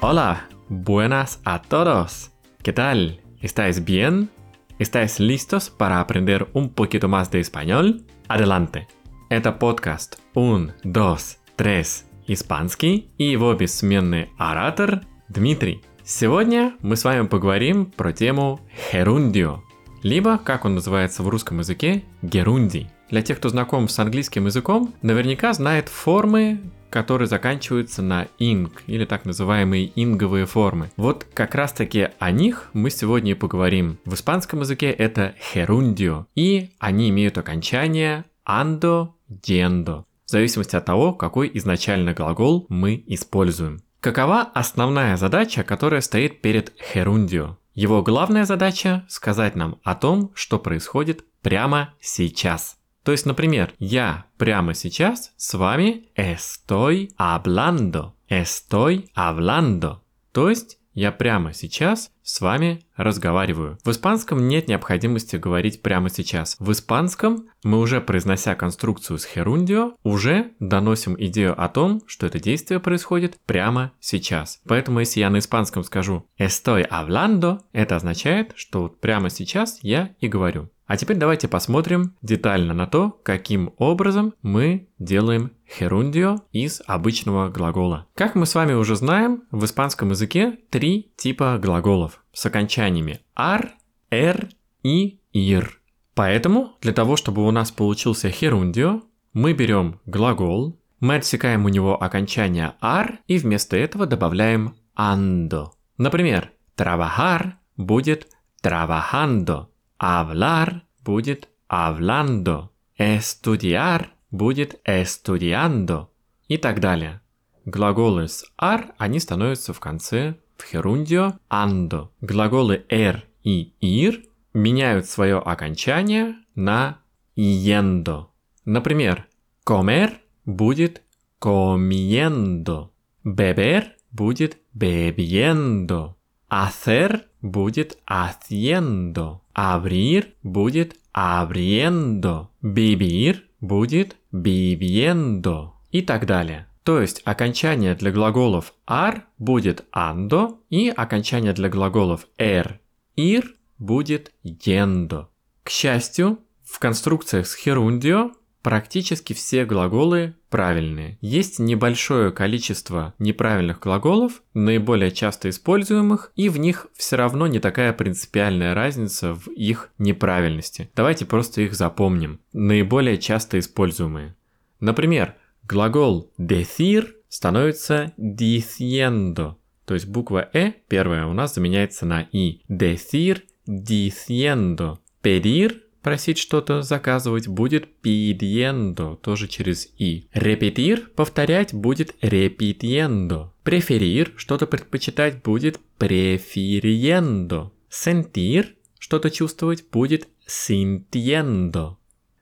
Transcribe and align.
Hola, 0.00 0.48
buenas 0.68 1.40
a 1.44 1.62
todos. 1.62 2.30
¿Qué 2.62 2.72
tal? 2.72 3.20
¿Estáis 3.40 3.84
bien? 3.84 4.30
¿Estáis 4.78 5.18
listos 5.18 5.70
para 5.70 6.00
aprender 6.00 6.48
un 6.52 6.68
poquito 6.68 7.08
más 7.08 7.30
de 7.30 7.40
español? 7.40 8.04
Adelante. 8.28 8.86
Это 9.30 9.58
подкаст 9.58 10.20
1, 10.34 10.74
2, 10.84 11.38
3 11.56 12.06
испанский 12.26 13.10
и 13.18 13.24
его 13.24 13.54
бессменный 13.54 14.30
оратор 14.38 15.00
Дмитрий. 15.28 15.82
Сегодня 16.04 16.76
мы 16.82 16.96
с 16.96 17.04
вами 17.04 17.26
поговорим 17.26 17.86
про 17.86 18.12
тему 18.12 18.60
херундио, 18.90 19.62
Либо, 20.03 20.37
как 20.37 20.65
он 20.65 20.75
называется 20.75 21.23
в 21.23 21.29
русском 21.29 21.59
языке, 21.59 22.03
герундий. 22.21 22.89
Для 23.09 23.21
тех, 23.21 23.37
кто 23.37 23.49
знаком 23.49 23.87
с 23.87 23.97
английским 23.99 24.45
языком, 24.45 24.93
наверняка 25.01 25.53
знает 25.53 25.89
формы, 25.89 26.59
которые 26.89 27.27
заканчиваются 27.27 28.01
на 28.01 28.27
инг, 28.37 28.83
или 28.87 29.05
так 29.05 29.25
называемые 29.25 29.91
инговые 29.95 30.45
формы. 30.45 30.91
Вот 30.97 31.25
как 31.33 31.55
раз 31.55 31.73
таки 31.73 32.09
о 32.19 32.31
них 32.31 32.69
мы 32.73 32.89
сегодня 32.89 33.31
и 33.31 33.35
поговорим. 33.35 33.99
В 34.05 34.13
испанском 34.13 34.61
языке 34.61 34.91
это 34.91 35.35
херундио, 35.39 36.27
и 36.35 36.71
они 36.79 37.09
имеют 37.09 37.37
окончание 37.37 38.25
андо, 38.43 39.15
дендо, 39.27 40.05
в 40.25 40.31
зависимости 40.31 40.75
от 40.75 40.85
того, 40.85 41.13
какой 41.13 41.49
изначально 41.55 42.13
глагол 42.13 42.65
мы 42.69 43.03
используем. 43.07 43.81
Какова 43.99 44.41
основная 44.41 45.17
задача, 45.17 45.63
которая 45.63 46.01
стоит 46.01 46.41
перед 46.41 46.73
херундио? 46.81 47.57
Его 47.79 48.01
главная 48.03 48.43
задача– 48.43 49.05
сказать 49.07 49.55
нам 49.55 49.79
о 49.85 49.95
том, 49.95 50.33
что 50.35 50.59
происходит 50.59 51.23
прямо 51.41 51.93
сейчас. 52.01 52.77
То 53.05 53.13
есть, 53.13 53.25
например, 53.25 53.73
я 53.79 54.25
прямо 54.37 54.73
сейчас 54.73 55.31
с 55.37 55.53
вами 55.53 56.09
estoy 56.17 57.09
hablando. 57.17 58.11
Estoy 58.29 59.09
hablando. 59.15 59.99
То 60.33 60.49
есть, 60.49 60.77
я 60.93 61.11
прямо 61.11 61.53
сейчас 61.53 62.11
с 62.23 62.41
вами 62.41 62.83
разговариваю. 62.95 63.77
В 63.83 63.91
испанском 63.91 64.47
нет 64.47 64.67
необходимости 64.67 65.35
говорить 65.35 65.81
прямо 65.81 66.09
сейчас. 66.09 66.55
В 66.59 66.71
испанском 66.71 67.47
мы 67.63 67.79
уже 67.79 68.01
произнося 68.01 68.55
конструкцию 68.55 69.17
с 69.17 69.25
херундио, 69.25 69.93
уже 70.03 70.51
доносим 70.59 71.15
идею 71.17 71.59
о 71.59 71.69
том, 71.69 72.01
что 72.05 72.27
это 72.27 72.39
действие 72.39 72.79
происходит 72.79 73.37
прямо 73.45 73.93
сейчас. 73.99 74.61
Поэтому 74.67 74.99
если 74.99 75.21
я 75.21 75.29
на 75.29 75.39
испанском 75.39 75.83
скажу 75.83 76.27
estoy 76.39 76.87
hablando, 76.87 77.61
это 77.71 77.95
означает, 77.95 78.53
что 78.55 78.83
вот 78.83 78.99
прямо 78.99 79.29
сейчас 79.29 79.79
я 79.81 80.15
и 80.19 80.27
говорю. 80.27 80.69
А 80.89 80.97
теперь 80.97 81.17
давайте 81.17 81.47
посмотрим 81.47 82.15
детально 82.23 82.73
на 82.73 82.87
то, 82.87 83.11
каким 83.21 83.75
образом 83.77 84.33
мы 84.41 84.87
делаем 84.97 85.51
херундио 85.69 86.37
из 86.51 86.81
обычного 86.87 87.49
глагола. 87.49 88.07
Как 88.15 88.33
мы 88.33 88.47
с 88.47 88.55
вами 88.55 88.73
уже 88.73 88.95
знаем, 88.95 89.43
в 89.51 89.63
испанском 89.65 90.09
языке 90.09 90.57
три 90.71 91.11
типа 91.15 91.59
глаголов 91.61 92.23
с 92.33 92.43
окончаниями 92.47 93.19
ар, 93.35 93.75
эр 94.09 94.49
и 94.81 95.19
ир. 95.31 95.79
Поэтому 96.15 96.71
для 96.81 96.91
того, 96.91 97.17
чтобы 97.17 97.45
у 97.45 97.51
нас 97.51 97.69
получился 97.69 98.31
херундио, 98.31 99.03
мы 99.31 99.53
берем 99.53 99.99
глагол, 100.07 100.75
мы 100.99 101.17
отсекаем 101.17 101.65
у 101.65 101.69
него 101.69 102.01
окончание 102.01 102.73
ар 102.81 103.19
и 103.27 103.37
вместо 103.37 103.77
этого 103.77 104.07
добавляем 104.07 104.73
ando. 104.97 105.67
Например, 105.99 106.51
trabajar 106.75 107.57
будет 107.77 108.27
trabajando, 108.63 109.67
Hablar 109.99 110.81
будет 111.03 111.49
hablando. 111.69 112.69
Estudiar 112.97 114.07
будет 114.31 114.79
estudiando. 114.85 116.07
И 116.47 116.57
так 116.57 116.79
далее. 116.79 117.21
Глаголы 117.65 118.27
с 118.27 118.45
ar, 118.57 118.93
они 118.97 119.19
становятся 119.19 119.73
в 119.73 119.79
конце 119.79 120.35
в 120.57 120.63
херундио 120.63 121.33
ando. 121.49 122.09
Глаголы 122.21 122.85
er 122.89 123.23
и 123.43 123.73
ir 123.81 124.23
меняют 124.53 125.05
свое 125.05 125.37
окончание 125.37 126.35
на 126.55 126.99
yendo. 127.35 128.27
Например, 128.65 129.27
comer 129.65 130.13
будет 130.45 131.03
comiendo. 131.39 132.89
Beber 133.23 133.91
будет 134.11 134.57
bebiendo. 134.73 136.15
Hacer 136.49 137.21
будет 137.41 137.97
haciendo. 138.07 139.41
Abrir 139.59 140.35
будет 140.41 140.95
abriendo. 141.13 142.47
Vivir 142.63 143.41
будет 143.59 144.15
viviendo. 144.31 145.71
И 145.91 146.01
так 146.01 146.25
далее. 146.25 146.67
То 146.83 147.01
есть 147.01 147.21
окончание 147.25 147.93
для 147.93 148.11
глаголов 148.11 148.73
ar 148.87 149.23
будет 149.37 149.83
ando 149.91 150.59
и 150.69 150.87
окончание 150.87 151.51
для 151.51 151.67
глаголов 151.67 152.25
er, 152.37 152.79
ir 153.17 153.43
будет 153.77 154.31
yendo. 154.43 155.27
К 155.63 155.69
счастью, 155.69 156.39
в 156.63 156.79
конструкциях 156.79 157.45
с 157.45 157.53
херундио 157.53 158.31
Практически 158.61 159.31
все 159.33 159.63
глаголы 159.65 160.35
правильные. 160.49 161.17
Есть 161.21 161.59
небольшое 161.59 162.31
количество 162.31 163.13
неправильных 163.19 163.79
глаголов, 163.79 164.41
наиболее 164.53 165.11
часто 165.11 165.49
используемых, 165.49 166.31
и 166.35 166.49
в 166.49 166.57
них 166.57 166.87
все 166.95 167.15
равно 167.15 167.47
не 167.47 167.59
такая 167.59 167.93
принципиальная 167.93 168.73
разница 168.73 169.33
в 169.33 169.47
их 169.49 169.91
неправильности. 169.97 170.89
Давайте 170.95 171.25
просто 171.25 171.61
их 171.61 171.73
запомним. 171.73 172.39
Наиболее 172.53 173.17
часто 173.17 173.59
используемые. 173.59 174.35
Например, 174.79 175.35
глагол 175.63 176.31
decir 176.37 177.13
становится 177.29 178.13
diciendo, 178.17 179.55
то 179.85 179.93
есть 179.93 180.07
буква 180.07 180.49
«э» 180.53 180.73
первая 180.87 181.25
у 181.25 181.33
нас 181.33 181.55
заменяется 181.55 182.05
на 182.05 182.21
«и». 182.31 182.61
Decir, 182.69 183.41
diciendo. 183.67 184.99
Pedir 185.21 185.81
просить 186.01 186.37
что-то 186.37 186.81
заказывать 186.81 187.47
будет 187.47 187.87
pidiendo, 188.01 189.17
тоже 189.17 189.47
через 189.47 189.89
и. 189.97 190.27
Репетир 190.33 191.09
повторять 191.15 191.73
будет 191.73 192.15
repitiendo. 192.21 193.49
Преферир 193.63 194.33
что-то 194.35 194.67
предпочитать 194.67 195.41
будет 195.43 195.79
prefiriendo. 195.97 197.71
Sentir 197.89 198.67
что-то 198.99 199.31
чувствовать 199.31 199.85
будет 199.91 200.27
sintiendo. 200.47 201.95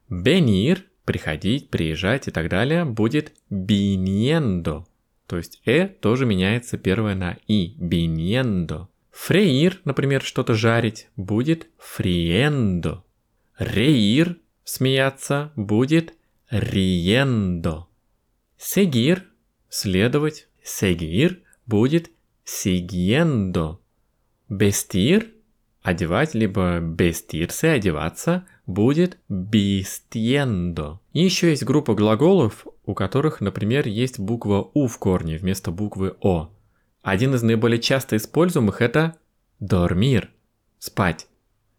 Venir 0.09 0.83
приходить, 1.05 1.69
приезжать 1.69 2.27
и 2.27 2.31
так 2.31 2.49
далее 2.49 2.85
будет 2.85 3.33
viniendo. 3.49 4.85
То 5.27 5.37
есть 5.37 5.61
э 5.65 5.87
тоже 5.87 6.25
меняется 6.25 6.77
первое 6.77 7.15
на 7.15 7.37
и. 7.47 7.75
Viniendo. 7.79 8.87
Фреир, 9.11 9.81
например, 9.83 10.21
что-то 10.21 10.53
жарить, 10.53 11.07
будет 11.15 11.67
friendo. 11.79 13.01
Реир– 13.57 14.37
смеяться 14.63 15.51
будет 15.55 16.13
риендо. 16.51 17.87
Сегир– 18.55 19.25
следовать, 19.69 20.47
сегир 20.63 21.41
будет 21.65 22.11
сигиендо. 22.43 23.79
Бестир– 24.47 25.31
одевать, 25.81 26.35
либо 26.35 26.79
бестирсе– 26.79 27.69
одеваться, 27.71 28.45
будет 28.67 29.17
бистиендо. 29.27 31.01
И 31.13 31.23
еще 31.23 31.49
есть 31.49 31.63
группа 31.63 31.95
глаголов, 31.95 32.67
у 32.85 32.93
которых, 32.93 33.41
например, 33.41 33.87
есть 33.87 34.19
буква 34.19 34.69
«у» 34.75 34.85
в 34.85 34.99
корне 34.99 35.37
вместо 35.37 35.71
буквы 35.71 36.15
«о». 36.21 36.51
Один 37.01 37.33
из 37.33 37.41
наиболее 37.41 37.79
часто 37.79 38.17
используемых– 38.17 38.81
это 38.83 39.17
«дормир»– 39.59 40.29
спать. 40.77 41.27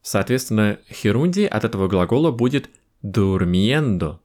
Соответственно, 0.09 0.79
херунди 0.91 1.43
от 1.43 1.65
этого 1.65 1.87
глагола 1.87 2.31
будет 2.31 2.71
durmiendo. 3.03 4.21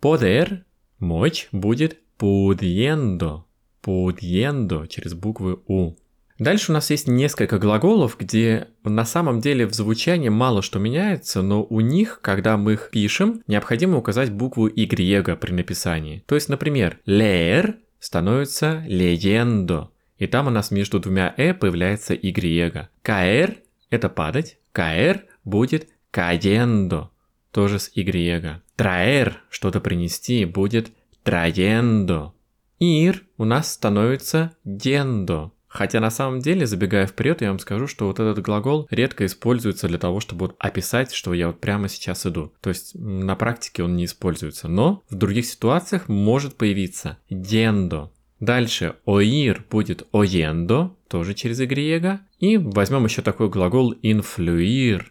Poder– 0.00 0.60
мочь 1.00 1.48
будет 1.52 1.98
pudiendo. 2.18 3.42
Pudiendo 3.84 4.88
через 4.88 5.12
буквы 5.12 5.58
У. 5.66 5.96
Дальше 6.38 6.72
у 6.72 6.74
нас 6.74 6.88
есть 6.88 7.08
несколько 7.08 7.58
глаголов, 7.58 8.16
где 8.18 8.68
на 8.84 9.04
самом 9.04 9.40
деле 9.40 9.66
в 9.66 9.74
звучании 9.74 10.30
мало 10.30 10.62
что 10.62 10.78
меняется, 10.78 11.42
но 11.42 11.62
у 11.62 11.80
них, 11.80 12.20
когда 12.22 12.56
мы 12.56 12.72
их 12.72 12.88
пишем, 12.90 13.42
необходимо 13.46 13.98
указать 13.98 14.32
букву 14.32 14.66
Y 14.66 15.36
при 15.36 15.52
написании. 15.52 16.24
То 16.26 16.36
есть, 16.36 16.48
например, 16.48 17.00
leer 17.06 17.74
становится 18.00 18.82
leyendo, 18.88 19.88
и 20.16 20.26
там 20.26 20.46
у 20.46 20.50
нас 20.50 20.70
между 20.70 20.98
двумя 21.00 21.34
«э» 21.36 21.52
появляется 21.52 22.14
Y. 22.14 22.88
Caer– 23.04 23.58
это 23.90 24.08
падать, 24.08 24.58
Каэр 24.72 25.24
будет 25.44 25.88
cayendo, 26.12 27.08
тоже 27.50 27.78
с 27.78 27.90
Y. 27.94 28.62
Траэр, 28.76 29.42
что-то 29.50 29.80
принести, 29.80 30.44
будет 30.44 30.92
trayendo. 31.24 32.32
Ир 32.78 33.24
у 33.36 33.44
нас 33.44 33.72
становится 33.72 34.56
дендо. 34.64 35.52
Хотя 35.66 36.00
на 36.00 36.10
самом 36.10 36.40
деле, 36.40 36.66
забегая 36.66 37.06
вперед, 37.06 37.42
я 37.42 37.48
вам 37.48 37.58
скажу, 37.58 37.86
что 37.86 38.06
вот 38.06 38.18
этот 38.18 38.40
глагол 38.40 38.86
редко 38.90 39.26
используется 39.26 39.86
для 39.86 39.98
того, 39.98 40.20
чтобы 40.20 40.46
вот 40.46 40.56
описать, 40.58 41.12
что 41.12 41.34
я 41.34 41.48
вот 41.48 41.60
прямо 41.60 41.88
сейчас 41.88 42.24
иду. 42.24 42.54
То 42.62 42.70
есть 42.70 42.94
на 42.94 43.36
практике 43.36 43.82
он 43.82 43.94
не 43.94 44.06
используется. 44.06 44.66
Но 44.68 45.02
в 45.10 45.14
других 45.14 45.44
ситуациях 45.44 46.08
может 46.08 46.56
появиться 46.56 47.18
yendo. 47.28 48.10
Дальше 48.40 48.96
oír 49.04 49.62
будет 49.70 50.06
oyendo, 50.12 50.90
тоже 51.08 51.34
через 51.34 51.60
y. 51.60 52.20
И 52.38 52.56
возьмем 52.56 53.04
еще 53.04 53.22
такой 53.22 53.48
глагол 53.48 53.94
influir, 54.02 55.02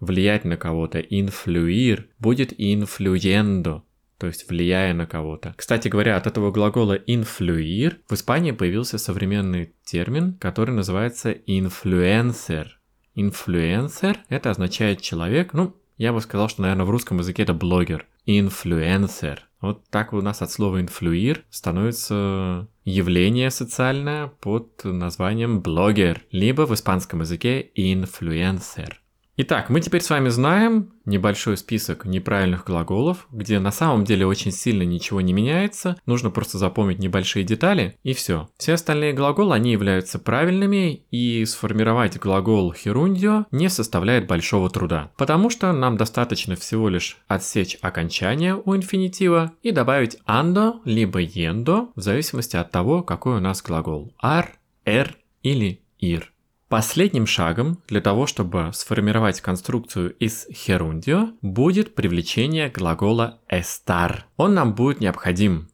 влиять 0.00 0.44
на 0.44 0.56
кого-то. 0.56 1.00
Influir 1.00 2.04
будет 2.18 2.52
influyendo 2.58 3.82
то 4.18 4.26
есть 4.26 4.48
влияя 4.48 4.94
на 4.94 5.06
кого-то. 5.06 5.54
Кстати 5.56 5.88
говоря, 5.88 6.16
от 6.16 6.26
этого 6.26 6.50
глагола 6.50 6.96
influir 6.96 7.96
в 8.08 8.14
Испании 8.14 8.52
появился 8.52 8.98
современный 8.98 9.74
термин, 9.84 10.34
который 10.34 10.74
называется 10.74 11.32
influencer. 11.32 12.68
Influencer– 13.14 14.16
это 14.28 14.50
означает 14.50 15.00
человек, 15.00 15.52
ну, 15.52 15.76
я 15.96 16.12
бы 16.12 16.20
сказал, 16.20 16.48
что, 16.48 16.62
наверное, 16.62 16.84
в 16.84 16.90
русском 16.90 17.18
языке 17.18 17.42
это 17.42 17.54
блогер. 17.54 18.06
Influencer. 18.26 19.38
Вот 19.60 19.88
так 19.88 20.12
у 20.12 20.20
нас 20.20 20.42
от 20.42 20.50
слова 20.50 20.80
инфлюир 20.80 21.44
становится 21.50 22.68
явление 22.84 23.50
социальное 23.50 24.28
под 24.28 24.84
названием 24.84 25.60
блогер, 25.62 26.22
либо 26.30 26.66
в 26.66 26.74
испанском 26.74 27.20
языке 27.20 27.70
influencer. 27.76 28.92
Итак, 29.38 29.68
мы 29.68 29.82
теперь 29.82 30.00
с 30.00 30.08
вами 30.08 30.30
знаем 30.30 30.94
небольшой 31.04 31.58
список 31.58 32.06
неправильных 32.06 32.64
глаголов, 32.64 33.28
где 33.30 33.58
на 33.58 33.70
самом 33.70 34.04
деле 34.04 34.26
очень 34.26 34.50
сильно 34.50 34.82
ничего 34.82 35.20
не 35.20 35.34
меняется, 35.34 35.98
нужно 36.06 36.30
просто 36.30 36.56
запомнить 36.56 37.00
небольшие 37.00 37.44
детали 37.44 37.98
и 38.02 38.14
все. 38.14 38.48
Все 38.56 38.72
остальные 38.72 39.12
глаголы, 39.12 39.54
они 39.54 39.72
являются 39.72 40.18
правильными 40.18 41.04
и 41.10 41.44
сформировать 41.44 42.18
глагол 42.18 42.72
херундио 42.72 43.44
не 43.50 43.68
составляет 43.68 44.26
большого 44.26 44.70
труда, 44.70 45.12
потому 45.18 45.50
что 45.50 45.70
нам 45.70 45.98
достаточно 45.98 46.56
всего 46.56 46.88
лишь 46.88 47.18
отсечь 47.28 47.76
окончание 47.82 48.54
у 48.56 48.74
инфинитива 48.74 49.52
и 49.62 49.70
добавить 49.70 50.16
ando 50.26 50.80
либо 50.86 51.22
yendo 51.22 51.88
в 51.94 52.00
зависимости 52.00 52.56
от 52.56 52.70
того, 52.70 53.02
какой 53.02 53.36
у 53.36 53.40
нас 53.40 53.62
глагол 53.62 54.14
ar, 54.22 54.46
er 54.86 55.10
или 55.42 55.82
ir. 56.00 56.22
Последним 56.68 57.26
шагом 57.26 57.80
для 57.86 58.00
того, 58.00 58.26
чтобы 58.26 58.70
сформировать 58.72 59.40
конструкцию 59.40 60.12
из 60.14 60.48
херундио, 60.52 61.28
будет 61.40 61.94
привлечение 61.94 62.68
глагола 62.70 63.40
estar. 63.48 64.22
Он 64.36 64.54
нам 64.54 64.74
будет 64.74 65.00
необходим. 65.00 65.68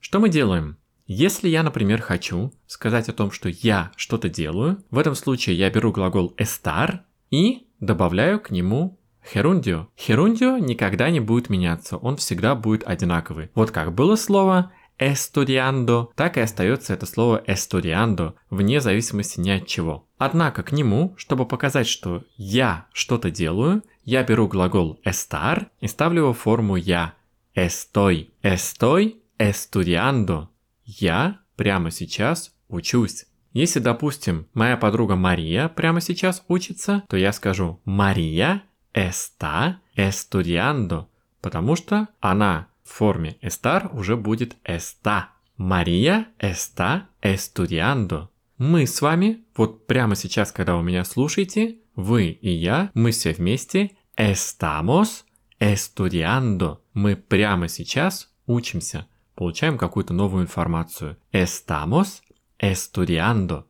Что 0.00 0.20
мы 0.20 0.28
делаем? 0.28 0.76
Если 1.06 1.48
я, 1.48 1.62
например, 1.62 2.02
хочу 2.02 2.52
сказать 2.66 3.08
о 3.08 3.14
том, 3.14 3.30
что 3.30 3.48
я 3.48 3.90
что-то 3.96 4.28
делаю, 4.28 4.84
в 4.90 4.98
этом 4.98 5.14
случае 5.14 5.56
я 5.56 5.70
беру 5.70 5.92
глагол 5.92 6.34
estar 6.36 7.00
и 7.30 7.66
добавляю 7.80 8.38
к 8.38 8.50
нему 8.50 8.98
херундио. 9.26 9.88
Херундио 9.98 10.58
никогда 10.58 11.08
не 11.08 11.20
будет 11.20 11.48
меняться, 11.48 11.96
он 11.96 12.18
всегда 12.18 12.54
будет 12.54 12.86
одинаковый. 12.86 13.50
Вот 13.54 13.70
как 13.70 13.94
было 13.94 14.16
слово 14.16 14.72
estudiando, 14.98 16.08
так 16.14 16.36
и 16.36 16.40
остается 16.40 16.92
это 16.92 17.06
слово 17.06 17.42
estudiando, 17.46 18.34
вне 18.50 18.80
зависимости 18.80 19.40
ни 19.40 19.50
от 19.50 19.66
чего. 19.66 20.03
Однако 20.24 20.62
к 20.62 20.72
нему, 20.72 21.12
чтобы 21.18 21.44
показать, 21.44 21.86
что 21.86 22.24
я 22.38 22.86
что-то 22.94 23.30
делаю, 23.30 23.82
я 24.04 24.22
беру 24.22 24.48
глагол 24.48 24.98
estar 25.04 25.66
и 25.80 25.86
ставлю 25.86 26.22
его 26.22 26.32
в 26.32 26.38
форму 26.38 26.76
я. 26.76 27.12
Estoy. 27.54 28.30
Estoy 28.42 29.16
estudiando. 29.38 30.48
Я 30.86 31.40
прямо 31.56 31.90
сейчас 31.90 32.54
учусь. 32.68 33.26
Если, 33.52 33.80
допустим, 33.80 34.46
моя 34.54 34.78
подруга 34.78 35.14
Мария 35.14 35.68
прямо 35.68 36.00
сейчас 36.00 36.42
учится, 36.48 37.04
то 37.10 37.18
я 37.18 37.30
скажу 37.30 37.82
Мария 37.84 38.62
está 38.94 39.80
estudiando, 39.94 41.04
потому 41.42 41.76
что 41.76 42.08
она 42.20 42.68
в 42.82 42.94
форме 42.94 43.36
estar 43.42 43.94
уже 43.94 44.16
будет 44.16 44.56
está. 44.64 45.24
Мария 45.58 46.28
está 46.38 47.08
estudiando. 47.20 48.30
Мы 48.58 48.86
с 48.86 49.02
вами, 49.02 49.44
вот 49.56 49.88
прямо 49.88 50.14
сейчас, 50.14 50.52
когда 50.52 50.76
вы 50.76 50.84
меня 50.84 51.04
слушаете, 51.04 51.78
вы 51.96 52.26
и 52.28 52.50
я, 52.50 52.92
мы 52.94 53.10
все 53.10 53.32
вместе 53.32 53.96
estamos 54.16 55.24
estudiando. 55.58 56.78
Мы 56.92 57.16
прямо 57.16 57.66
сейчас 57.66 58.32
учимся, 58.46 59.08
получаем 59.34 59.76
какую-то 59.76 60.14
новую 60.14 60.44
информацию. 60.44 61.16
Estamos 61.32 62.20
estudiando. 62.60 63.64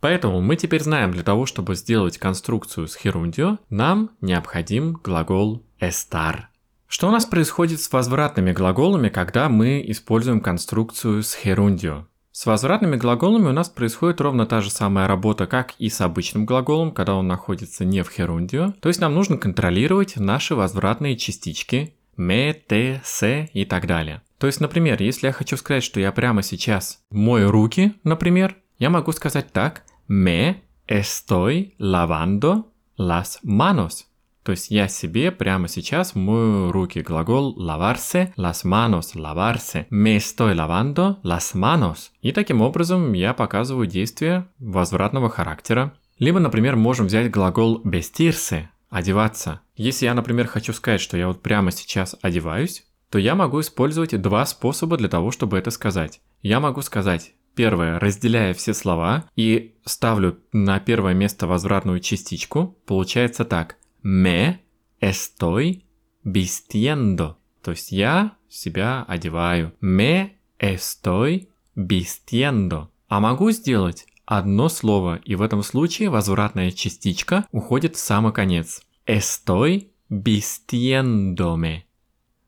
Поэтому 0.00 0.40
мы 0.40 0.56
теперь 0.56 0.82
знаем, 0.82 1.12
для 1.12 1.22
того, 1.22 1.44
чтобы 1.44 1.74
сделать 1.74 2.16
конструкцию 2.16 2.88
с 2.88 2.96
херундио, 2.96 3.58
нам 3.68 4.10
необходим 4.22 4.94
глагол 4.94 5.66
estar. 5.80 6.44
Что 6.86 7.08
у 7.08 7.10
нас 7.10 7.26
происходит 7.26 7.80
с 7.80 7.92
возвратными 7.92 8.52
глаголами, 8.52 9.10
когда 9.10 9.50
мы 9.50 9.84
используем 9.86 10.40
конструкцию 10.40 11.22
с 11.22 11.34
херундио? 11.34 12.06
С 12.36 12.46
возвратными 12.46 12.96
глаголами 12.96 13.46
у 13.46 13.52
нас 13.52 13.68
происходит 13.68 14.20
ровно 14.20 14.44
та 14.44 14.60
же 14.60 14.68
самая 14.68 15.06
работа, 15.06 15.46
как 15.46 15.74
и 15.78 15.88
с 15.88 16.00
обычным 16.00 16.46
глаголом, 16.46 16.90
когда 16.90 17.14
он 17.14 17.28
находится 17.28 17.84
не 17.84 18.02
в 18.02 18.10
херундио. 18.10 18.74
То 18.80 18.88
есть 18.88 19.00
нам 19.00 19.14
нужно 19.14 19.38
контролировать 19.38 20.16
наши 20.16 20.56
возвратные 20.56 21.16
частички 21.16 21.94
me, 22.18 22.52
te, 22.68 23.00
se 23.04 23.46
и 23.52 23.64
так 23.64 23.86
далее. 23.86 24.20
То 24.38 24.48
есть, 24.48 24.60
например, 24.60 25.00
если 25.00 25.28
я 25.28 25.32
хочу 25.32 25.56
сказать, 25.56 25.84
что 25.84 26.00
я 26.00 26.10
прямо 26.10 26.42
сейчас 26.42 27.04
мою 27.12 27.52
руки, 27.52 27.94
например, 28.02 28.56
я 28.80 28.90
могу 28.90 29.12
сказать 29.12 29.52
так 29.52 29.84
me 30.08 30.56
estoy 30.88 31.74
lavando 31.78 32.64
las 32.98 33.38
manos. 33.44 34.06
То 34.44 34.52
есть 34.52 34.70
я 34.70 34.88
себе 34.88 35.32
прямо 35.32 35.68
сейчас 35.68 36.14
мою 36.14 36.70
руки. 36.70 37.00
Глагол 37.00 37.56
lavarse, 37.58 38.32
las 38.36 38.64
manos, 38.64 39.14
lavarse. 39.14 39.86
Me 39.90 40.16
estoy 40.16 40.54
lavando 40.54 41.16
las 41.22 41.54
manos. 41.54 42.10
И 42.20 42.30
таким 42.30 42.60
образом 42.60 43.14
я 43.14 43.32
показываю 43.32 43.86
действие 43.86 44.46
возвратного 44.58 45.30
характера. 45.30 45.94
Либо, 46.18 46.40
например, 46.40 46.76
можем 46.76 47.06
взять 47.06 47.30
глагол 47.30 47.80
vestirse, 47.84 48.66
одеваться. 48.90 49.62
Если 49.76 50.04
я, 50.04 50.14
например, 50.14 50.46
хочу 50.46 50.74
сказать, 50.74 51.00
что 51.00 51.16
я 51.16 51.26
вот 51.26 51.42
прямо 51.42 51.72
сейчас 51.72 52.14
одеваюсь, 52.20 52.84
то 53.10 53.18
я 53.18 53.34
могу 53.34 53.60
использовать 53.60 54.20
два 54.20 54.44
способа 54.44 54.98
для 54.98 55.08
того, 55.08 55.30
чтобы 55.30 55.56
это 55.56 55.70
сказать. 55.70 56.20
Я 56.42 56.60
могу 56.60 56.82
сказать 56.82 57.32
Первое, 57.54 58.00
разделяя 58.00 58.52
все 58.52 58.74
слова 58.74 59.26
и 59.36 59.76
ставлю 59.84 60.40
на 60.52 60.80
первое 60.80 61.14
место 61.14 61.46
возвратную 61.46 62.00
частичку, 62.00 62.76
получается 62.84 63.44
так 63.44 63.76
me 64.04 64.58
estoy 65.00 65.84
vistiendo. 66.24 67.36
То 67.62 67.72
есть 67.72 67.90
я 67.90 68.36
себя 68.48 69.04
одеваю. 69.08 69.72
Me 69.80 70.30
estoy 70.58 71.48
vistiendo. 71.74 72.88
А 73.08 73.20
могу 73.20 73.50
сделать 73.50 74.06
одно 74.26 74.68
слово, 74.68 75.16
и 75.24 75.34
в 75.34 75.42
этом 75.42 75.62
случае 75.62 76.10
возвратная 76.10 76.70
частичка 76.70 77.46
уходит 77.50 77.96
в 77.96 77.98
самый 77.98 78.32
конец. 78.32 78.82
Estoy 79.06 79.90
vistiéndome. 80.10 81.82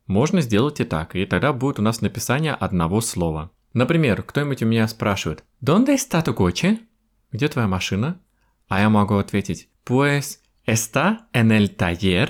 Можно 0.06 0.40
сделать 0.40 0.80
и 0.80 0.84
так, 0.84 1.16
и 1.16 1.26
тогда 1.26 1.52
будет 1.52 1.78
у 1.78 1.82
нас 1.82 2.00
написание 2.00 2.52
одного 2.52 3.00
слова. 3.00 3.50
Например, 3.72 4.22
кто-нибудь 4.22 4.62
у 4.62 4.66
меня 4.66 4.86
спрашивает, 4.88 5.44
«Донde 5.60 5.94
está 5.94 6.22
tu 6.24 6.34
coche?» 6.34 6.78
Где 7.32 7.48
твоя 7.48 7.66
машина? 7.66 8.20
А 8.68 8.80
я 8.80 8.88
могу 8.88 9.16
ответить, 9.16 9.68
«Pues 9.84 10.38
Está 10.66 11.28
en 11.32 11.52
el 11.52 11.76
taller 11.76 12.28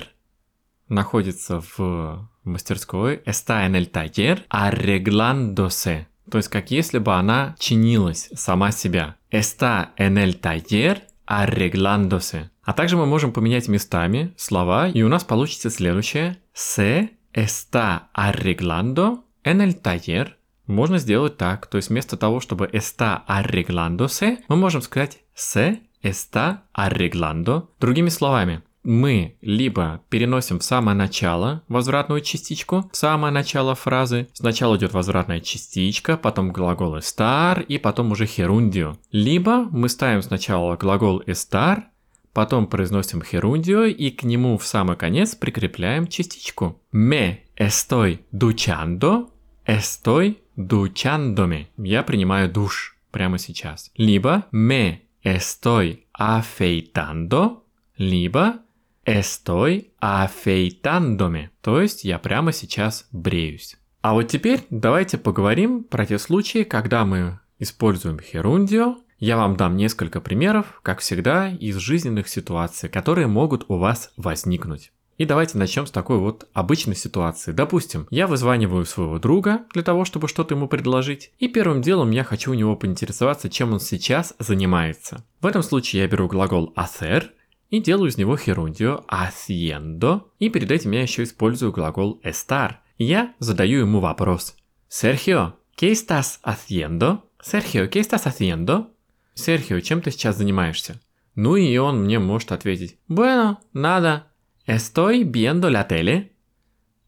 находится 0.89 1.59
в 1.59 2.29
мастерской. 2.43 3.21
Está 3.25 3.65
en 3.65 3.75
el 3.75 3.91
taller 3.91 4.43
arreglándose. 4.49 6.05
То 6.29 6.37
есть 6.37 6.49
как 6.49 6.69
если 6.69 6.99
бы 6.99 7.13
она 7.13 7.55
чинилась 7.57 8.29
сама 8.35 8.71
себя. 8.71 9.15
Está 9.31 9.89
en 9.97 10.17
el 10.17 10.39
taller 10.39 10.99
arreglándose. 11.25 12.49
А 12.63 12.73
также 12.73 12.95
мы 12.95 13.07
можем 13.07 13.31
поменять 13.31 13.67
местами 13.67 14.33
слова, 14.37 14.89
и 14.89 15.01
у 15.01 15.07
нас 15.07 15.23
получится 15.23 15.71
следующее. 15.71 16.37
Se 16.53 17.09
está 17.33 18.09
arreglando 18.13 19.23
en 19.43 19.61
el 19.61 19.81
taller. 19.81 20.33
Можно 20.67 20.99
сделать 20.99 21.37
так. 21.37 21.65
То 21.65 21.77
есть 21.77 21.89
вместо 21.89 22.17
того, 22.17 22.39
чтобы 22.39 22.69
está 22.71 23.23
arreglándose, 23.27 24.37
мы 24.47 24.57
можем 24.57 24.83
сказать 24.83 25.17
se 25.35 25.79
está 26.01 26.63
arreglando. 26.73 27.67
Другими 27.79 28.09
словами, 28.09 28.61
мы 28.83 29.35
либо 29.41 30.01
переносим 30.09 30.59
в 30.59 30.63
самое 30.63 30.97
начало 30.97 31.63
возвратную 31.67 32.21
частичку, 32.21 32.89
в 32.91 32.95
самое 32.95 33.33
начало 33.33 33.75
фразы. 33.75 34.29
Сначала 34.33 34.77
идет 34.77 34.93
возвратная 34.93 35.41
частичка, 35.41 36.15
потом 36.15 36.53
глагол 36.53 36.97
estar 36.97 37.63
и 37.65 37.77
потом 37.77 38.11
уже 38.11 38.25
херундио. 38.25 38.95
Либо 39.11 39.67
мы 39.71 39.89
ставим 39.89 40.21
сначала 40.21 40.77
глагол 40.77 41.21
estar, 41.27 41.83
потом 42.31 42.67
произносим 42.67 43.21
херундио 43.21 43.83
и 43.83 44.09
к 44.09 44.23
нему 44.23 44.57
в 44.57 44.65
самый 44.65 44.95
конец 44.95 45.35
прикрепляем 45.35 46.07
частичку. 46.07 46.81
Me 46.93 47.39
estoy 47.57 48.19
duchando, 48.31 49.27
estoy 49.65 50.37
duchándome. 50.55 51.67
Я 51.77 52.03
принимаю 52.03 52.49
душ. 52.49 52.97
прямо 53.11 53.39
сейчас. 53.39 53.91
Либо 53.97 54.45
me 54.53 54.99
estoy 55.27 56.05
afeitando, 56.13 57.65
либо 57.97 58.59
estoy 59.05 59.91
afeitándome, 59.99 61.49
то 61.61 61.81
есть 61.81 62.03
я 62.05 62.17
прямо 62.19 62.53
сейчас 62.53 63.07
бреюсь. 63.11 63.75
А 64.01 64.13
вот 64.13 64.29
теперь 64.29 64.65
давайте 64.69 65.17
поговорим 65.17 65.83
про 65.83 66.05
те 66.05 66.17
случаи, 66.17 66.63
когда 66.63 67.03
мы 67.03 67.39
используем 67.59 68.19
херундио. 68.19 68.97
Я 69.19 69.35
вам 69.35 69.57
дам 69.57 69.75
несколько 69.75 70.21
примеров, 70.21 70.79
как 70.83 70.99
всегда, 70.99 71.49
из 71.49 71.75
жизненных 71.77 72.29
ситуаций, 72.29 72.87
которые 72.87 73.27
могут 73.27 73.65
у 73.67 73.77
вас 73.77 74.13
возникнуть. 74.15 74.91
И 75.17 75.25
давайте 75.25 75.57
начнем 75.57 75.87
с 75.87 75.91
такой 75.91 76.19
вот 76.19 76.47
обычной 76.53 76.95
ситуации. 76.95 77.51
Допустим, 77.51 78.05
я 78.11 78.27
вызваниваю 78.27 78.85
своего 78.85 79.17
друга 79.17 79.65
для 79.73 79.81
того, 79.81 80.05
чтобы 80.05 80.27
что-то 80.27 80.53
ему 80.53 80.67
предложить, 80.67 81.31
и 81.39 81.47
первым 81.47 81.81
делом 81.81 82.11
я 82.11 82.23
хочу 82.23 82.51
у 82.51 82.53
него 82.53 82.75
поинтересоваться, 82.75 83.49
чем 83.49 83.73
он 83.73 83.79
сейчас 83.79 84.35
занимается. 84.37 85.25
В 85.41 85.47
этом 85.47 85.63
случае 85.63 86.03
я 86.03 86.07
беру 86.07 86.27
глагол 86.27 86.71
hacer 86.75 87.29
и 87.71 87.81
делаю 87.81 88.09
из 88.09 88.17
него 88.17 88.37
херундио 88.37 89.05
haciendo, 89.07 90.21
и 90.37 90.49
перед 90.49 90.69
этим 90.71 90.91
я 90.91 91.01
еще 91.01 91.23
использую 91.23 91.71
глагол 91.71 92.21
estar. 92.23 92.75
Я 92.99 93.33
задаю 93.39 93.79
ему 93.79 93.99
вопрос. 93.99 94.55
Серхио, 94.87 95.55
¿qué 95.75 95.91
estás 95.91 96.39
haciendo? 96.43 97.23
Серхио, 97.41 97.87
¿qué 97.87 97.99
estás 97.99 98.27
haciendo? 98.27 98.91
Серхио, 99.33 99.79
чем 99.81 100.01
ты 100.01 100.11
сейчас 100.11 100.37
занимаешься? 100.37 100.99
Ну 101.35 101.55
и 101.55 101.77
он 101.77 102.03
мне 102.03 102.17
может 102.17 102.51
ответить. 102.51 102.97
Bueno, 103.07 103.57
nada, 103.73 104.26
Estoy 104.67 105.23
viendo 105.23 105.69
la 105.69 105.87
tele. 105.87 106.31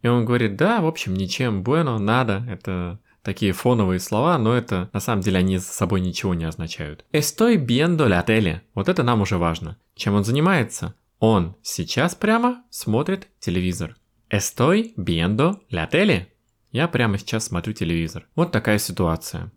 И 0.02 0.08
он 0.08 0.24
говорит, 0.24 0.56
да, 0.56 0.80
в 0.80 0.88
общем, 0.88 1.14
ничем, 1.14 1.62
bueno, 1.62 2.00
надо. 2.00 2.46
Это 2.50 3.00
такие 3.22 3.52
фоновые 3.52 4.00
слова, 4.00 4.38
но 4.38 4.56
это 4.56 4.90
на 4.94 5.02
самом 5.02 5.22
деле 5.22 5.40
они 5.40 5.58
за 5.58 5.66
собой 5.66 6.00
ничего 6.00 6.34
не 6.34 6.46
означают. 6.46 7.04
Estoy 7.12 7.58
viendo 7.58 8.08
la 8.08 8.26
tele. 8.26 8.62
Вот 8.74 8.88
это 8.88 9.04
нам 9.04 9.22
уже 9.22 9.38
важно. 9.38 9.78
Чем 9.96 10.16
он 10.16 10.24
занимается? 10.24 10.96
Он 11.20 11.56
сейчас 11.62 12.16
прямо 12.16 12.64
смотрит 12.70 13.28
телевизор. 13.40 13.98
Estoy 14.30 14.94
viendo 14.96 15.60
la 15.70 15.90
tele. 15.90 16.28
Я 16.72 16.88
прямо 16.88 17.18
сейчас 17.18 17.48
смотрю 17.48 17.74
телевизор. 17.74 18.26
Вот 18.36 18.54
такая 18.54 18.78
ситуация. 18.78 19.52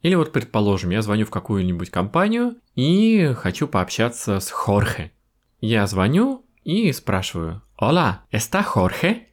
Или 0.00 0.14
вот, 0.14 0.32
предположим, 0.32 0.90
я 0.90 1.02
звоню 1.02 1.26
в 1.26 1.30
какую-нибудь 1.30 1.90
компанию 1.90 2.56
и 2.74 3.34
хочу 3.36 3.68
пообщаться 3.68 4.40
с 4.40 4.50
Хорхе. 4.50 5.12
Я 5.60 5.86
звоню, 5.86 6.44
и 6.64 6.92
спрашиваю, 6.92 7.62
«Hola, 7.80 8.20
está 8.32 8.64
Jorge?» 8.64 9.32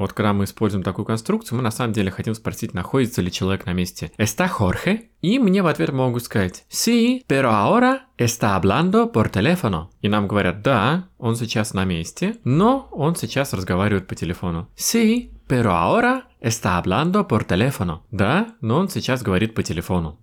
Вот 0.00 0.14
когда 0.14 0.32
мы 0.32 0.44
используем 0.44 0.82
такую 0.82 1.04
конструкцию, 1.04 1.58
мы 1.58 1.62
на 1.62 1.70
самом 1.70 1.92
деле 1.92 2.10
хотим 2.10 2.34
спросить, 2.34 2.72
находится 2.72 3.20
ли 3.20 3.30
человек 3.30 3.66
на 3.66 3.74
месте. 3.74 4.10
¿Está 4.16 4.48
Jorge? 4.48 5.08
И 5.20 5.38
мне 5.38 5.62
в 5.62 5.66
ответ 5.66 5.92
могут 5.92 6.24
сказать 6.24 6.64
«Sí, 6.70 7.22
pero 7.28 7.50
ahora 7.50 8.06
está 8.16 8.56
hablando 8.56 9.12
por 9.12 9.30
teléfono». 9.30 9.88
И 10.00 10.08
нам 10.08 10.26
говорят 10.26 10.62
«Да, 10.62 11.10
он 11.18 11.36
сейчас 11.36 11.74
на 11.74 11.84
месте, 11.84 12.36
но 12.44 12.88
он 12.92 13.14
сейчас 13.14 13.52
разговаривает 13.52 14.06
по 14.06 14.14
телефону». 14.14 14.68
«Sí, 14.74 15.32
pero 15.46 15.74
ahora 15.74 16.22
está 16.40 16.78
hablando 16.78 17.28
por 17.28 17.44
teléfono». 17.44 18.00
Да, 18.10 18.54
но 18.62 18.78
он 18.78 18.88
сейчас 18.88 19.22
говорит 19.22 19.54
по 19.54 19.62
телефону. 19.62 20.18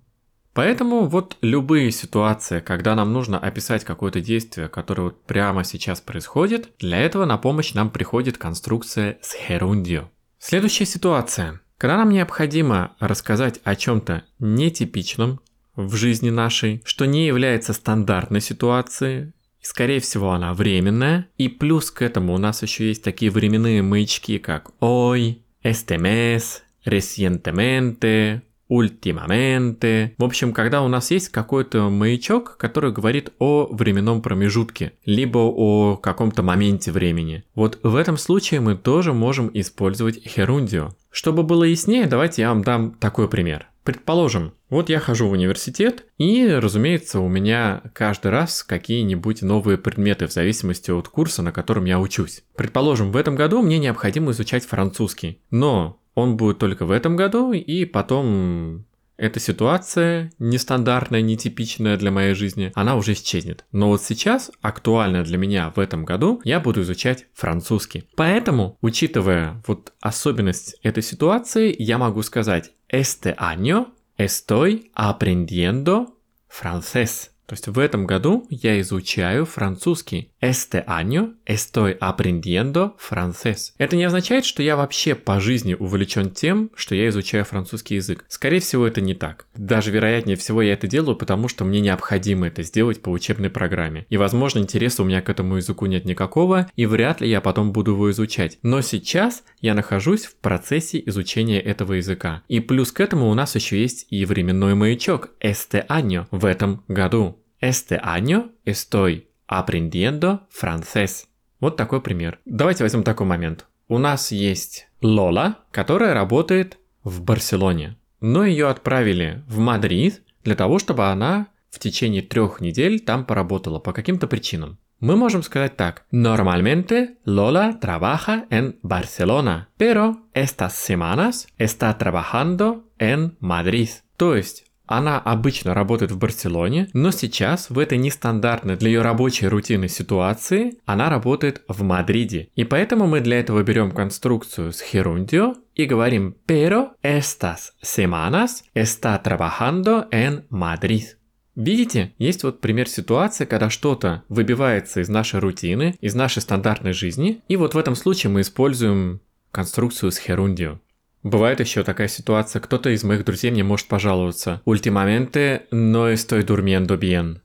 Поэтому 0.58 1.06
вот 1.06 1.38
любые 1.44 1.92
ситуации, 1.92 2.62
когда 2.62 2.96
нам 2.96 3.14
нужно 3.14 3.38
описать 3.38 3.84
какое-то 3.84 4.22
действие, 4.22 4.70
которое 4.70 5.04
вот 5.04 5.24
прямо 5.24 5.64
сейчас 5.64 6.02
происходит, 6.02 6.72
для 6.80 6.98
этого 6.98 7.26
на 7.26 7.38
помощь 7.38 7.76
нам 7.76 7.92
приходит 7.92 8.40
конструкция 8.40 9.20
с 9.22 9.36
херундио. 9.36 10.10
Следующая 10.40 10.88
ситуация. 10.88 11.62
Когда 11.78 11.98
нам 11.98 12.10
необходимо 12.10 12.96
рассказать 13.00 13.60
о 13.66 13.76
чем-то 13.76 14.24
нетипичном 14.40 15.42
в 15.76 15.96
жизни 15.96 16.32
нашей, 16.32 16.82
что 16.86 17.06
не 17.06 17.28
является 17.28 17.74
стандартной 17.74 18.42
ситуацией, 18.42 19.34
скорее 19.62 20.00
всего 20.00 20.32
она 20.32 20.56
временная, 20.56 21.28
и 21.38 21.50
плюс 21.50 21.92
к 21.92 22.02
этому 22.02 22.34
у 22.34 22.40
нас 22.40 22.64
еще 22.64 22.88
есть 22.88 23.04
такие 23.04 23.30
временные 23.30 23.84
маячки, 23.84 24.40
как 24.40 24.72
«ой», 24.80 25.44
«este 25.62 26.00
mes», 26.00 26.64
«recientemente», 26.84 28.42
ультимаменты. 28.68 30.14
В 30.18 30.24
общем, 30.24 30.54
когда 30.54 30.82
у 30.82 30.88
нас 30.88 31.12
есть 31.12 31.30
какой-то 31.30 31.90
маячок, 31.90 32.58
который 32.58 32.92
говорит 32.92 33.32
о 33.40 33.68
временном 33.72 34.22
промежутке, 34.22 34.94
либо 35.06 35.40
о 35.40 35.98
каком-то 35.98 36.44
моменте 36.44 36.92
времени. 36.92 37.44
Вот 37.56 37.80
в 37.84 37.96
этом 37.96 38.18
случае 38.18 38.60
мы 38.60 38.76
тоже 38.76 39.14
можем 39.14 39.50
использовать 39.54 40.26
херундио. 40.28 40.90
Чтобы 41.10 41.44
было 41.44 41.64
яснее, 41.64 42.06
давайте 42.06 42.44
я 42.44 42.50
вам 42.50 42.64
дам 42.64 42.92
такой 43.00 43.28
пример. 43.28 43.68
Предположим, 43.88 44.54
вот 44.70 44.90
я 44.90 45.00
хожу 45.00 45.30
в 45.30 45.32
университет, 45.32 46.04
и, 46.18 46.46
разумеется, 46.46 47.22
у 47.22 47.30
меня 47.30 47.82
каждый 47.94 48.32
раз 48.32 48.62
какие-нибудь 48.62 49.42
новые 49.42 49.78
предметы 49.78 50.28
в 50.28 50.34
зависимости 50.34 50.92
от 50.92 51.08
курса, 51.08 51.42
на 51.42 51.54
котором 51.54 51.86
я 51.86 51.98
учусь. 51.98 52.44
Предположим, 52.58 53.14
в 53.14 53.16
этом 53.16 53.38
году 53.38 53.62
мне 53.62 53.80
необходимо 53.80 54.32
изучать 54.32 54.66
французский, 54.66 55.40
но 55.52 56.02
он 56.18 56.36
будет 56.36 56.58
только 56.58 56.88
в 56.88 56.90
этом 56.90 57.16
году, 57.16 57.54
и 57.54 57.86
потом 57.86 58.86
эта 59.18 59.40
ситуация 59.40 60.32
нестандартная, 60.40 61.22
нетипичная 61.22 61.96
для 61.96 62.10
моей 62.10 62.34
жизни, 62.34 62.72
она 62.74 62.96
уже 62.96 63.14
исчезнет. 63.14 63.66
Но 63.72 63.90
вот 63.90 64.02
сейчас, 64.02 64.50
актуальная 64.62 65.24
для 65.24 65.38
меня 65.38 65.72
в 65.76 65.80
этом 65.80 66.06
году, 66.06 66.42
я 66.44 66.60
буду 66.60 66.82
изучать 66.82 67.28
французский. 67.36 68.10
Поэтому, 68.16 68.80
учитывая 68.82 69.62
вот 69.68 69.94
особенность 70.02 70.78
этой 70.82 71.04
ситуации, 71.04 71.76
я 71.78 72.00
могу 72.00 72.24
сказать 72.24 72.72
«Este 72.92 73.36
año 73.38 73.86
estoy 74.18 74.90
aprendiendo 74.96 76.08
francés». 76.50 77.30
То 77.48 77.54
есть 77.54 77.68
в 77.68 77.80
этом 77.80 78.06
году 78.06 78.46
я 78.50 78.80
изучаю 78.82 79.46
французский. 79.46 80.32
Este 80.42 80.84
año 80.86 81.34
estoy 81.48 81.98
aprendiendo 81.98 82.92
francés. 83.00 83.72
Это 83.78 83.96
не 83.96 84.04
означает, 84.04 84.44
что 84.44 84.62
я 84.62 84.76
вообще 84.76 85.16
по 85.16 85.40
жизни 85.40 85.74
увлечен 85.74 86.30
тем, 86.30 86.70
что 86.76 86.94
я 86.94 87.08
изучаю 87.08 87.46
французский 87.46 87.96
язык. 87.96 88.26
Скорее 88.28 88.60
всего, 88.60 88.86
это 88.86 89.00
не 89.00 89.16
так. 89.16 89.48
Даже 89.56 89.92
вероятнее 89.92 90.36
всего 90.36 90.62
я 90.62 90.74
это 90.74 90.88
делаю, 90.88 91.16
потому 91.16 91.48
что 91.48 91.64
мне 91.64 91.80
необходимо 91.80 92.48
это 92.48 92.64
сделать 92.64 93.02
по 93.02 93.10
учебной 93.10 93.50
программе. 93.50 94.06
И, 94.10 94.18
возможно, 94.18 94.60
интереса 94.60 95.04
у 95.04 95.06
меня 95.06 95.22
к 95.22 95.30
этому 95.30 95.56
языку 95.56 95.86
нет 95.86 96.04
никакого, 96.04 96.70
и 96.76 96.86
вряд 96.86 97.22
ли 97.22 97.30
я 97.30 97.40
потом 97.40 97.72
буду 97.72 97.92
его 97.92 98.12
изучать. 98.12 98.60
Но 98.62 98.82
сейчас 98.82 99.44
я 99.62 99.74
нахожусь 99.74 100.26
в 100.26 100.36
процессе 100.36 101.02
изучения 101.06 101.62
этого 101.62 101.94
языка. 101.94 102.44
И 102.50 102.60
плюс 102.60 102.92
к 102.92 103.00
этому 103.00 103.30
у 103.30 103.34
нас 103.34 103.56
еще 103.56 103.82
есть 103.82 104.06
и 104.10 104.26
временной 104.26 104.76
маячок 104.76 105.30
este 105.40 105.86
año 105.88 106.28
в 106.32 106.46
этом 106.46 106.84
году. 106.90 107.37
Este 107.60 108.00
año 108.04 108.52
estoy 108.66 109.28
aprendiendo 109.48 110.42
francés. 110.50 111.26
Вот 111.60 111.76
такой 111.76 112.02
пример. 112.02 112.40
Давайте 112.46 112.84
возьмем 112.84 113.04
такой 113.04 113.26
момент. 113.26 113.66
У 113.88 113.98
нас 113.98 114.32
есть 114.32 114.88
Лола, 115.02 115.60
которая 115.72 116.14
работает 116.14 116.78
в 117.04 117.22
Барселоне, 117.22 117.98
но 118.20 118.46
ее 118.46 118.68
отправили 118.68 119.44
в 119.48 119.58
Мадрид 119.60 120.22
для 120.44 120.56
того, 120.56 120.78
чтобы 120.78 121.08
она 121.08 121.48
в 121.70 121.80
течение 121.80 122.22
трех 122.22 122.62
недель 122.62 123.00
там 123.00 123.26
поработала 123.26 123.80
по 123.80 123.94
каким-то 123.94 124.28
причинам. 124.28 124.78
Мы 125.00 125.16
можем 125.16 125.44
сказать 125.44 125.78
так. 125.78 126.06
Normalmente 126.12 127.18
Lola 127.26 127.80
trabaja 127.80 128.46
en 128.50 128.80
Barcelona, 128.82 129.68
pero 129.78 130.18
estas 130.34 130.74
semanas 130.76 131.48
está 131.58 131.96
trabajando 131.98 132.84
en 133.00 133.36
Madrid. 133.40 133.90
То 134.18 134.36
есть 134.36 134.66
она 134.88 135.20
обычно 135.20 135.74
работает 135.74 136.12
в 136.12 136.18
Барселоне, 136.18 136.90
но 136.94 137.12
сейчас 137.12 137.70
в 137.70 137.78
этой 137.78 137.98
нестандартной 137.98 138.78
для 138.78 138.90
ее 138.90 139.02
рабочей 139.02 139.48
рутины 139.48 139.88
ситуации 139.88 140.80
она 140.86 141.10
работает 141.10 141.62
в 141.68 141.84
Мадриде. 141.84 142.50
И 142.56 142.64
поэтому 142.64 143.06
мы 143.08 143.20
для 143.20 143.40
этого 143.40 143.64
берем 143.64 143.92
конструкцию 143.92 144.72
с 144.72 144.82
херундио 144.82 145.56
и 145.76 145.86
говорим 145.86 146.36
pero 146.48 146.92
estas 147.04 147.74
semanas 147.84 148.64
está 148.74 149.22
trabajando 149.22 150.08
en 150.12 150.46
Madrid. 150.50 151.18
Видите, 151.56 152.14
есть 152.20 152.44
вот 152.44 152.62
пример 152.62 152.88
ситуации, 152.88 153.46
когда 153.46 153.72
что-то 153.72 154.24
выбивается 154.30 155.02
из 155.02 155.10
нашей 155.10 155.40
рутины, 155.40 155.96
из 156.02 156.14
нашей 156.14 156.42
стандартной 156.42 156.94
жизни, 156.94 157.42
и 157.48 157.56
вот 157.56 157.74
в 157.74 157.78
этом 157.80 157.96
случае 157.96 158.32
мы 158.32 158.42
используем 158.42 159.22
конструкцию 159.52 160.12
с 160.12 160.20
херундио. 160.20 160.80
Бывает 161.28 161.60
еще 161.60 161.84
такая 161.84 162.08
ситуация, 162.08 162.62
кто-то 162.62 162.90
из 162.90 163.04
моих 163.04 163.26
друзей 163.26 163.52
мне 163.52 163.62
может 163.62 163.88
пожаловаться. 163.88 164.62
Últimamente 164.66 165.64
no 165.72 166.14
estoy 166.14 166.46
durmiendo 166.46 166.98
bien. 166.98 167.40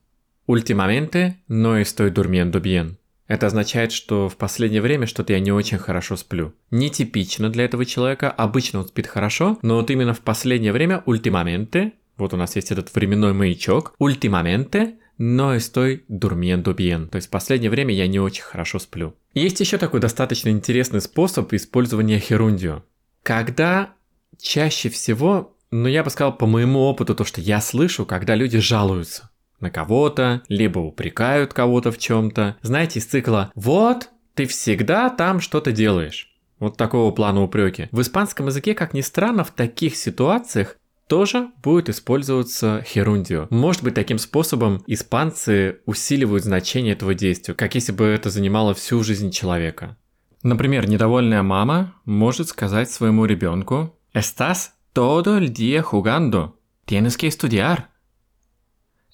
Últimamente 0.47 1.39
no 1.49 1.83
estoy 1.83 2.13
durmiendo 2.13 2.61
bien. 2.63 2.95
Это 3.27 3.49
означает, 3.49 3.91
что 3.91 4.29
в 4.29 4.37
последнее 4.37 4.83
время 4.83 5.09
что-то 5.09 5.33
я 5.33 5.41
не 5.41 5.51
очень 5.51 5.79
хорошо 5.79 6.17
сплю. 6.17 6.55
Нетипично 6.71 7.51
для 7.51 7.65
этого 7.65 7.85
человека, 7.85 8.31
обычно 8.31 8.79
он 8.79 8.87
спит 8.87 9.09
хорошо, 9.09 9.59
но 9.63 9.79
вот 9.79 9.91
именно 9.91 10.15
в 10.15 10.21
последнее 10.21 10.73
время 10.73 11.03
últimamente, 11.07 11.91
вот 12.17 12.35
у 12.35 12.37
нас 12.37 12.55
есть 12.55 12.71
этот 12.71 12.95
временной 12.95 13.33
маячок, 13.33 13.95
últimamente 13.99 14.95
no 15.19 15.57
estoy 15.57 16.05
durmiendo 16.09 16.73
bien. 16.73 17.09
То 17.09 17.17
есть 17.17 17.27
в 17.27 17.31
последнее 17.31 17.71
время 17.71 17.93
я 17.93 18.07
не 18.07 18.21
очень 18.21 18.45
хорошо 18.45 18.79
сплю. 18.79 19.17
Есть 19.35 19.59
еще 19.59 19.77
такой 19.77 19.99
достаточно 19.99 20.51
интересный 20.51 21.01
способ 21.01 21.53
использования 21.53 22.21
херундио 22.21 22.85
когда 23.23 23.95
чаще 24.41 24.89
всего 24.89 25.57
Но 25.71 25.89
я 25.89 26.05
бы 26.05 26.11
сказал 26.11 26.37
по 26.37 26.47
моему 26.47 26.81
опыту, 26.81 27.15
то, 27.15 27.25
что 27.25 27.41
я 27.41 27.61
слышу, 27.63 28.05
когда 28.05 28.35
люди 28.35 28.59
жалуются 28.59 29.31
на 29.59 29.71
кого-то, 29.71 30.43
либо 30.49 30.81
упрекают 30.81 31.55
кого-то 31.55 31.91
в 31.91 31.97
чем-то. 31.97 32.59
Знаете, 32.61 32.99
из 32.99 33.07
цикла 33.07 33.51
«Вот, 33.55 34.11
ты 34.35 34.47
всегда 34.47 35.09
там 35.09 35.41
что-то 35.41 35.73
делаешь». 35.73 36.37
Вот 36.59 36.77
такого 36.77 37.11
плана 37.11 37.43
упреки. 37.43 37.89
В 37.91 38.03
испанском 38.03 38.49
языке, 38.49 38.75
как 38.75 38.93
ни 38.93 39.01
странно, 39.01 39.45
в 39.45 39.51
таких 39.51 39.97
ситуациях 39.97 40.77
тоже 41.09 41.51
будет 41.63 41.89
использоваться 41.89 42.85
херундио. 42.87 43.47
Может 43.51 43.83
быть, 43.83 43.95
таким 43.95 44.19
способом 44.19 44.83
испанцы 44.87 45.81
усиливают 45.87 46.45
значение 46.45 46.93
этого 46.93 47.15
действия, 47.15 47.55
как 47.55 47.75
если 47.75 47.93
бы 47.93 48.05
это 48.05 48.31
занимало 48.31 48.75
всю 48.75 49.03
жизнь 49.03 49.31
человека. 49.31 49.97
Например, 50.43 50.89
недовольная 50.89 51.43
мама 51.43 51.95
может 52.05 52.49
сказать 52.49 52.91
своему 52.91 53.25
ребенку 53.25 53.97
«Estás 54.13 54.73
todo 54.93 55.39
el 55.39 55.53
día 55.53 55.83
jugando. 55.83 56.55
Tienes 56.87 57.17
que 57.17 57.29
estudiar». 57.29 57.85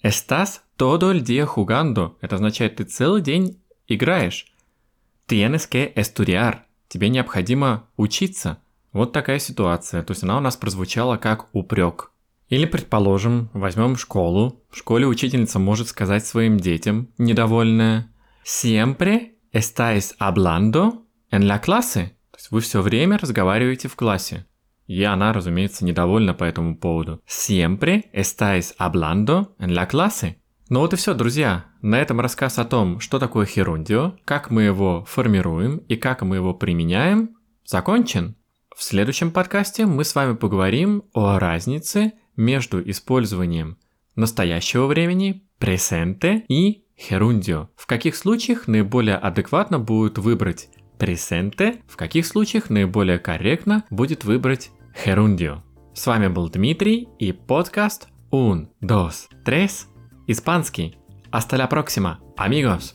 «Estás 0.02 0.62
todo 0.76 1.10
el 1.10 1.22
día 1.22 1.46
jugando»– 1.46 2.16
это 2.20 2.36
означает 2.36 2.76
«ты 2.76 2.84
целый 2.84 3.20
день 3.20 3.60
играешь». 3.86 4.46
«Tienes 5.28 5.68
que 5.70 5.92
estudiar»– 5.94 6.60
тебе 6.88 7.08
необходимо 7.08 7.84
учиться– 7.96 8.58
вот 8.92 9.12
такая 9.12 9.38
ситуация, 9.38 10.02
то 10.02 10.12
есть 10.12 10.22
она 10.22 10.38
у 10.38 10.40
нас 10.40 10.56
прозвучала 10.56 11.18
как 11.18 11.54
упрек. 11.54 12.10
Или, 12.48 12.64
предположим, 12.64 13.50
возьмем 13.52 13.96
школу. 13.96 14.62
В 14.70 14.78
школе 14.78 15.06
учительница 15.06 15.58
может 15.58 15.88
сказать 15.88 16.26
своим 16.26 16.58
детям, 16.58 17.08
недовольная, 17.18 18.10
«Siempre 18.44 19.34
estáis 19.52 20.14
hablando 20.18 21.02
en 21.30 21.42
la 21.42 21.62
clase». 21.62 22.08
То 22.30 22.38
есть 22.38 22.50
вы 22.50 22.60
все 22.60 22.82
время 22.82 23.18
разговариваете 23.18 23.88
в 23.88 23.96
классе. 23.96 24.46
И 24.86 25.02
она, 25.02 25.32
разумеется, 25.32 25.84
недовольна 25.84 26.34
по 26.34 26.44
этому 26.44 26.76
поводу. 26.76 27.20
«Siempre 27.26 28.04
estáis 28.12 28.74
hablando 28.78 29.48
en 29.58 29.70
la 29.70 29.88
clase». 29.88 30.36
Ну 30.70 30.80
вот 30.80 30.92
и 30.92 30.96
все, 30.96 31.14
друзья. 31.14 31.64
На 31.80 32.00
этом 32.00 32.20
рассказ 32.20 32.58
о 32.58 32.64
том, 32.64 33.00
что 33.00 33.18
такое 33.18 33.46
херундио, 33.46 34.14
как 34.24 34.50
мы 34.50 34.64
его 34.64 35.04
формируем 35.08 35.78
и 35.88 35.96
как 35.96 36.22
мы 36.22 36.36
его 36.36 36.52
применяем, 36.52 37.36
закончен. 37.64 38.36
В 38.76 38.82
следующем 38.82 39.30
подкасте 39.30 39.86
мы 39.86 40.04
с 40.04 40.14
вами 40.14 40.34
поговорим 40.36 41.04
о 41.12 41.38
разнице 41.38 42.12
между 42.36 42.80
использованием 42.90 43.78
настоящего 44.14 44.86
времени, 44.86 45.44
presente 45.58 46.44
и 46.48 46.84
gerundio. 46.96 47.68
В 47.74 47.86
каких 47.86 48.14
случаях 48.14 48.68
наиболее 48.68 49.16
адекватно 49.16 49.78
будет 49.78 50.18
выбрать 50.18 50.68
presente, 50.98 51.80
в 51.86 51.96
каких 51.96 52.26
случаях 52.26 52.70
наиболее 52.70 53.18
корректно 53.18 53.84
будет 53.90 54.24
выбрать 54.24 54.70
gerundio. 55.04 55.62
С 55.94 56.06
вами 56.06 56.28
был 56.28 56.48
Дмитрий 56.48 57.08
и 57.18 57.32
подкаст 57.32 58.08
Un, 58.30 58.68
Dos, 58.80 59.28
Tres, 59.44 59.86
испанский. 60.26 60.96
Hasta 61.30 61.56
la 61.56 61.68
próxima, 61.68 62.18
amigos! 62.36 62.94